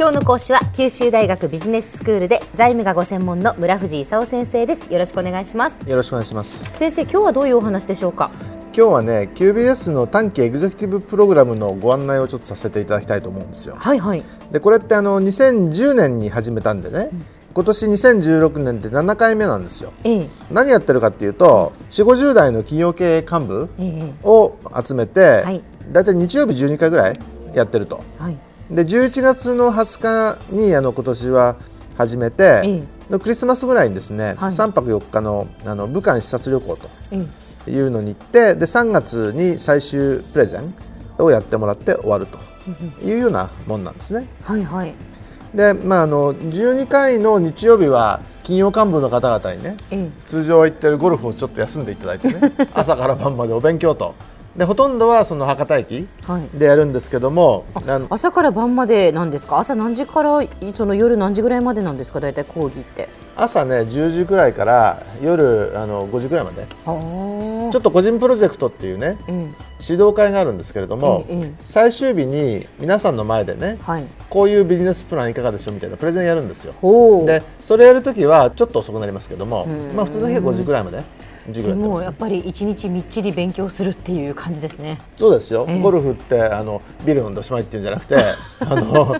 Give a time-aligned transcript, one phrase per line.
[0.00, 4.90] 今日の講師は九州大学ビジネススクールで財務がご専門の村藤勲先生です。
[4.90, 5.86] よろしくお願いします。
[5.86, 6.64] よろしくお願いします。
[6.72, 8.30] 先生今日はどういうお話でしょうか？
[8.74, 13.76] 今日はね QBS の短期エグゼクティブプログラムのご案内をちょっとさせていただきたいと思うんですよ。
[13.78, 14.24] はいはい。
[14.50, 17.26] でこれってあの2010年に始めたんでね、うん。
[17.52, 23.68] 今年2016年で7回目なんですよ、ええ、何やってるかっていうと4 5 0代の企業経営幹部
[24.22, 25.62] を集めて、えはい。
[25.92, 27.18] 大体日曜日12回ぐらい
[27.52, 28.38] やってると、はい、
[28.70, 31.56] で11月の20日にあの今年は
[31.98, 32.82] 始めて、え
[33.14, 40.74] え、クリスマスぐらいにですね、はい、3泊4日のあの武漢視察旅行というのに行ってで3月に最終プレゼン
[41.18, 42.38] をやってもらって終わると
[43.04, 44.28] いうようなもんなんですね。
[44.44, 44.94] はいはい、
[45.52, 49.76] で、まあ、あの12回の日曜日は金曜幹部の方々にね、
[50.24, 54.14] 通常行ってるゴルフをちょっと休んでいただいてね 朝から晩までお勉強と
[54.56, 56.08] でほとんどはその博多駅
[56.54, 59.58] でやるんですけども、はい、朝から晩までなんですか？
[59.58, 60.40] 朝何時から
[60.74, 62.20] その夜何時ぐらいまでなんですか？
[62.20, 63.08] 大体講義って。
[63.36, 66.66] 朝ね10時ぐらいから夜あの5時ぐらいまで。
[66.66, 76.74] ちょっと個人プロジェクトっていうね、うん、指導会があるんですけれども、うんうん、最終日に皆さんの前でね、はい、こういうビジネスプランいかがでしょうみたいなプレゼンやるんですよ。
[77.24, 81.04] でそれやるときはちょっと遅くなりますけども、まあ、普通の日は5時ぐらいまで。
[81.48, 84.98] でもやっぱり一日みっちり勉強するっていう感じですね。
[85.16, 85.64] そうですよ。
[85.68, 88.16] えー、ゴルフってあのビルのどしまいっていうんじゃなくて、
[88.60, 89.16] あの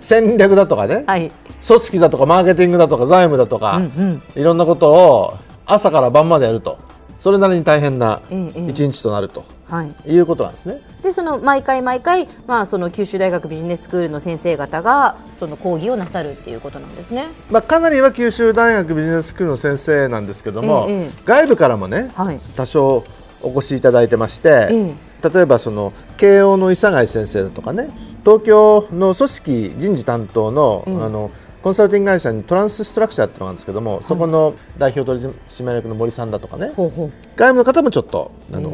[0.00, 1.30] 戦略だとかね、はい、
[1.66, 6.78] 組織だとかマーケティングだとか財務だとか、うんうん、いろんなことを朝から晩までやると。
[7.20, 10.80] それなりに大変な一日となると、はい、いうことなんですね。
[11.02, 23.04] でその毎回毎回、まあ、その九州大学ビジネススクールの先生方がその講義をなさるっていうことなんですね、まあ、かなりは九州大学ビジネススクールの先生なんですけども、ええ、外部からもね、はい、多少
[23.42, 24.94] お越しいただいてまして、え、
[25.32, 27.88] 例えばその慶応の伊佐貝先生だとかね
[28.24, 31.30] 東京の組織人事担当の,、あの
[31.62, 37.08] コンサルティング会社にトランスストラクチャーっていうのがあるんですけども、はい、そこの代表取締役の森さんだとかねほうほう。
[37.36, 38.70] 外務の方もちょっとあの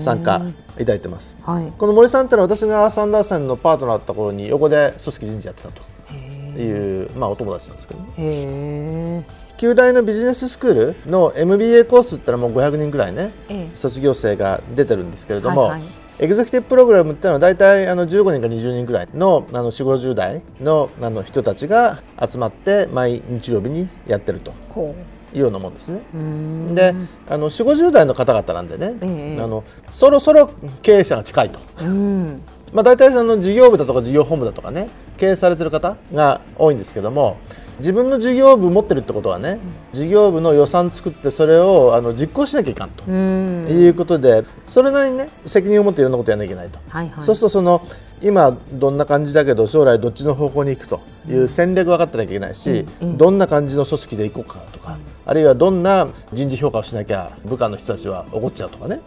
[0.00, 0.42] 参加
[0.76, 5.82] いただいてます、はい、この森さんってのは私がアーサンダーセンのパートナーだった頃に横で組織人事やってたと
[6.58, 8.00] いう、まあ、お友達なんですけど。
[8.00, 9.26] ね。
[9.56, 10.74] 旧大のビジネススクー
[11.04, 13.30] ルの MBA コースってのはもう500人ぐらいね、
[13.74, 15.82] 卒業生が出てるんですけれども、はいはい。
[16.18, 24.52] エグゼクティブプログラムっていうのは大体あの15人か20人くらいのあの4 5 0代のあの人たちが集まって毎日曜日にやってると。
[25.32, 26.02] いうようなもんですね。
[26.74, 26.94] で
[27.28, 30.50] あの4 5 0代の方々なんでね、えー、あのそろそろ
[30.82, 31.60] 経営者が近いと。
[32.72, 37.36] まあ、大体その事業部だとか事業本部だとかね経営されてる方が多いんですけども
[37.80, 39.58] 自分の事業部持ってるってことはね、
[39.92, 47.82] 事業部の予算作ってそれをあの実行しなきゃいかんということでそれなりにね責任を持っていろんなことやらなきゃいけないと、はいはい、そうするとその
[48.22, 52.84] 今どんな感じだけど将来どっちの方向に行くという戦略分かってなきゃいけないし、
[53.16, 59.00] どんな感じの組織で行こうかとか、あるいはどんな人事評価をしなきゃ部下の人たちは怒っちゃうとかね、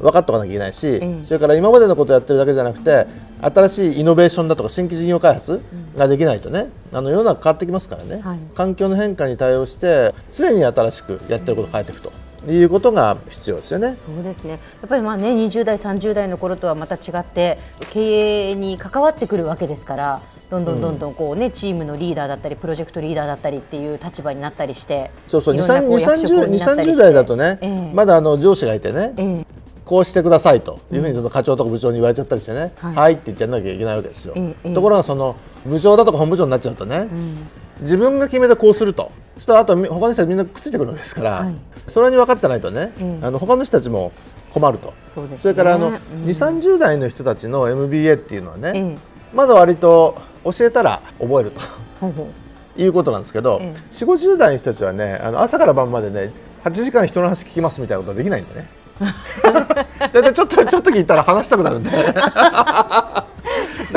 [0.00, 3.06] 分かっておかなきゃいけないし、それから今までのことをやってるだけじゃなくて
[3.40, 5.62] 新しいイノベーションだとか新規事業開発
[5.96, 8.22] ができないとねあの世の中変わってきますからね、
[8.54, 12.12] 環境の変化に対応して常に新しくやってることを変えていくと。
[12.48, 13.94] いうことが必要ですよね。
[13.96, 14.52] そうですね。
[14.52, 14.56] や
[14.86, 17.58] っぱりまあね、20代、30代の頃とはまた違って
[17.90, 20.20] 経営に関わってくるわけですから。
[20.50, 29.46] どんどんどんどんこうね、チームのリーダーだったりプロジェクトリーダーだったりっていう立場になったりしてそうそう2 3 0代だとね、えー、まだあの上司がいてね、えー、
[29.84, 37.48] こうしてくださいというふうにその課長とか部長に言われちゃったりしてね、うん、はいって言ってやらなきゃいけないわけですよ、えー、ところがその部長だとか本部長になっちゃうとね、うん、
[37.82, 41.54] 自分が決めてこうするとそしたらあと他の人はみんなくっついてくるわけですから、はい、
[41.86, 42.92] それに分かってないとね、
[43.22, 44.12] あの他の人たちも
[44.52, 44.92] 困ると。
[45.06, 48.98] そ、ね,、れからあの、うん、2 3 0代の人たちの MBA っていうのはね、
[49.32, 51.60] まだ割と教えたら覚えると。
[52.76, 56.32] いうことなんですけど、うん、4 5 0代の人たちはねあの朝から晩までね
[56.64, 58.68] 8時間人の話聞きますみたいなことはできないんでね。
[59.98, 61.90] 大体ちょっとちょっと聞いたら話したくなるんで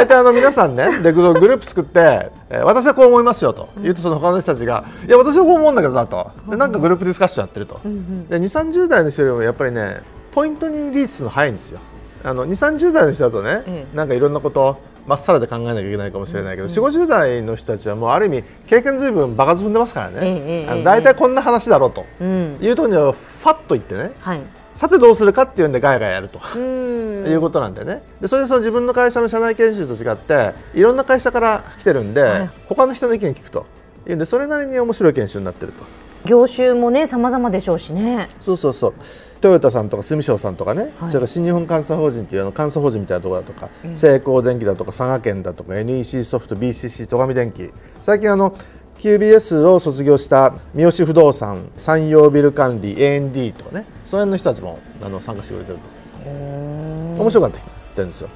[0.00, 3.68] 大体あの皆さんねでグループ作って、えー、私はこう思いますよと。
[3.82, 6.30] 言うとその他の人たちがいや私はこう思うんだけどなと。
[6.48, 10.00] でなんかグループディスカッションやってると、で2 3 0代の人よりもやっぱりね
[10.32, 11.80] ポイントにリーチするの早いんですよ。
[12.24, 24.40] あの2 3 0代の人だとね、なんかいろんなことまっさらで考えなきゃいけないかもしれないけど、うん、4 5 0代の人たちはもうある意味経験ずいぶん場数踏んでますからね、あの大体こんな話だろうと、いうとにはファッと言ってね、はい、
[24.74, 26.40] さてどうするかっていうんでガヤガヤやると。
[26.58, 28.02] いうことなんでね。
[28.20, 33.66] でそれでその自分の会社の社内研修と違っていろんな会社から来てるんで、はい、他の人の意見聞くと。
[34.06, 35.84] いうんでそれなりに面白い研修になってると。
[36.24, 38.28] 業種もね様々でしょうしね。
[38.38, 38.94] そうそうそう。
[39.40, 47.70] トヨタさんとか住商さんとかね、はい、それから新日本監査法人というあの監査法人みたいなところだとか、うん、セイコー電機だとか佐賀県だとか NEC ソフト BCC 戸上電機。
[48.02, 48.54] 最近あの
[49.00, 53.86] QBS を卒業した三好不動産山陽ビル管理 A&D とかね。
[54.04, 56.28] その辺の人たちもあの参加してくれてると。
[56.28, 57.62] 面白かったっ
[57.96, 58.28] てんですよ。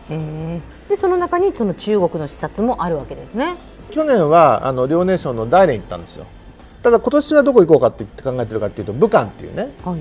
[0.88, 3.56] でその中にその中国の視察もあるわけですね。
[3.90, 6.25] 去年はあの遼寧省の大連行ったんですよ。
[6.82, 10.00] ただ今年はどこ行こうかって考えてるかっていうと武漢っていうね、はい、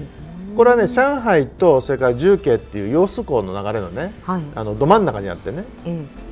[0.56, 5.66] これはね上海とそれから重慶っていう揚子港の流れのね、はい、あのど真ん中にあってね、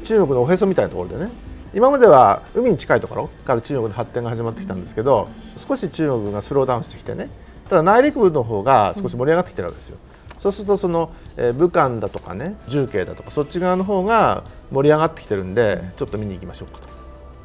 [0.06, 1.32] 中国のおへそみたいなところでね
[1.74, 7.30] 今までは海に近いところから中国で発展が始まってきたんですけど少し中国がスローダウンしてきてね
[7.70, 9.98] ただ内陸部の方が少し盛り上がってきてるわけですよ。
[10.38, 16.80] そうするとその、えー、武漢だとかね重慶だとかそっち側の方が盛り上がってきてるんでちょっと見に行きましょうか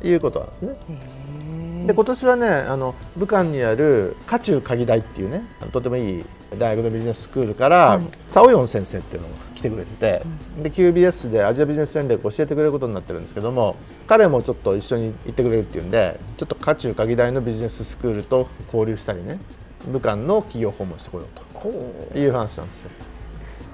[0.00, 0.76] ということなんですね。
[1.86, 6.24] で今年はねあの武漢にある渦中鍵大っていうねとてもいい
[6.58, 10.22] 大学のビジネススクールから、はい、サオヨン先生っていうのが来てくれてて、
[10.56, 19.38] うん、で QBS でアジアビジネス戦略を教えてくれることになってるんですけども彼もちょっと一緒に行ってくれるっていうんでちょっと渦中鍵大のビジネススクールと交流したりね
[19.86, 22.90] 武漢の企業訪問してこようという話なんですよ。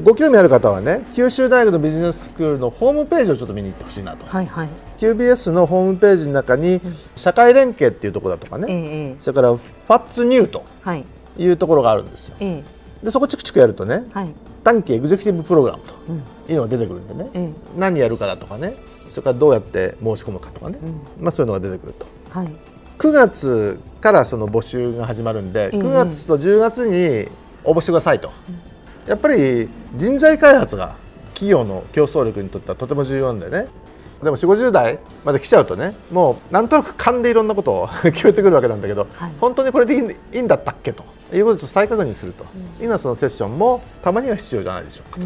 [0.02, 4.68] ご興味ある方はね九州大学のビジネススクールのホームページをちょっと見に行ってほしいなと、はいはい、
[5.02, 6.80] QBS のホームページの中に
[7.16, 10.64] 社会連携っていうところだとかね、うん、それからファッツニューと
[11.36, 11.48] い。
[11.48, 12.62] うところがあるんですよ、はい、
[13.02, 14.28] でそこチクチクやるとね、はい、
[14.62, 15.82] 短期エグゼクティブプログラム。
[15.82, 15.94] と
[16.52, 18.76] いうのが出てくるんでね、うん、何やるかだとかね。
[19.08, 22.48] それからどうやって申し込むかとかね、うん、まあ、そういうのが出てくると、はい、
[22.98, 27.28] 9月からその募集が始まるんで、9月と10月に
[27.64, 28.30] 応募してくださいと。
[29.06, 30.96] やっぱり人材開発が
[31.34, 33.81] 企業の競争力にとってはとても重要なんだよね
[34.22, 42.44] でも4 5 0代まで来ちゃうとねもうなんとなく勘でいろんなことを 決めてくるわけなんだけど、はい、本当にこれでいいんだったっけということを再確認すると
[42.80, 45.20] いうのはそのセッションもたまには必要じゃないでしょうか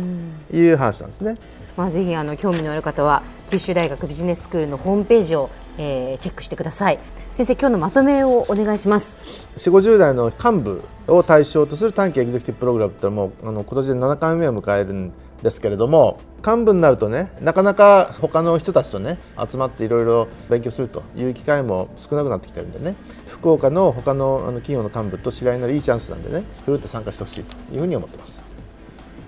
[0.50, 1.36] という話なんですね。
[1.76, 6.98] まあ、ぜひあの興味のある方は九州大学ビジネススクールのホームページを、えー、チェックしてください。
[7.32, 9.20] 先生今日のまとめをお願いします。
[9.56, 19.18] 4 5 0代の幹部を対象とする短期エグゼクティブプログラムってもうあの今年で7回目を迎えるんですけれども幹部になるとねなかなか他の人たちとね
[19.48, 22.96] 集まっていろいろ勉強するという機会も少なくなってきてるんでね
[23.26, 28.42] 福岡の他のあの企業の幹部と知り合いになるいいチャンスなんでねふるって参加してほしいというふうに思ってます。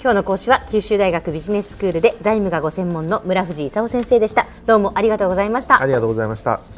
[0.00, 4.46] 今日の講師は九州大学ビジネススクールで財務がご専門の村藤勲先生でした。
[4.64, 5.82] どうもありがとうございました。
[5.82, 6.77] ありがとうございました